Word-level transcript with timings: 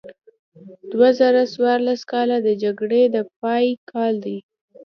دوه 0.91 1.09
زره 1.19 1.41
څوارلس 1.53 2.01
کال 2.11 2.29
د 2.43 2.49
جګړې 2.63 3.03
د 3.15 3.17
پای 3.39 3.65
کال 3.91 4.13
دی. 4.25 4.37